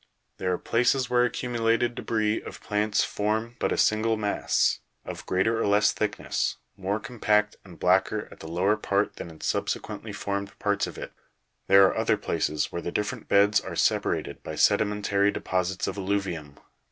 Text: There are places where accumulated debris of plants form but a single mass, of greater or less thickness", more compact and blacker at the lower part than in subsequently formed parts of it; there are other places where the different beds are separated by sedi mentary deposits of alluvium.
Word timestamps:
There 0.37 0.51
are 0.51 0.57
places 0.57 1.11
where 1.11 1.25
accumulated 1.25 1.93
debris 1.93 2.41
of 2.41 2.59
plants 2.59 3.03
form 3.03 3.55
but 3.59 3.71
a 3.71 3.77
single 3.77 4.17
mass, 4.17 4.79
of 5.05 5.27
greater 5.27 5.61
or 5.61 5.67
less 5.67 5.91
thickness", 5.91 6.55
more 6.75 6.99
compact 6.99 7.55
and 7.63 7.77
blacker 7.79 8.27
at 8.31 8.39
the 8.39 8.47
lower 8.47 8.75
part 8.77 9.17
than 9.17 9.29
in 9.29 9.41
subsequently 9.41 10.11
formed 10.11 10.57
parts 10.57 10.87
of 10.87 10.97
it; 10.97 11.13
there 11.67 11.85
are 11.85 11.95
other 11.95 12.17
places 12.17 12.71
where 12.71 12.81
the 12.81 12.91
different 12.91 13.27
beds 13.27 13.61
are 13.61 13.75
separated 13.75 14.41
by 14.41 14.53
sedi 14.55 14.87
mentary 14.87 15.31
deposits 15.31 15.85
of 15.85 15.99
alluvium. 15.99 16.57